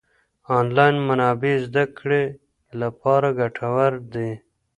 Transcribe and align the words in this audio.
انلاين 0.59 0.95
منابع 1.07 1.53
زده 1.65 1.83
کړې 1.97 2.23
لپاره 2.81 3.27
ګټورې 3.39 3.99
دي. 4.13 4.31